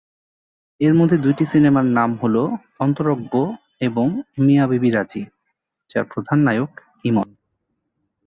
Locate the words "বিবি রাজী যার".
4.67-6.05